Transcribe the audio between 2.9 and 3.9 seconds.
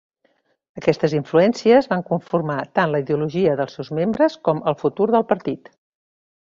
la ideologia dels